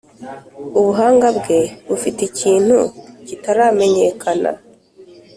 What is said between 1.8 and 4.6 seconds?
bufite ikintu kitaramenyekana.